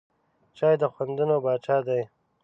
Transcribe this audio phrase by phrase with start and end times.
[0.57, 2.01] چای د خوندونو پاچا دی.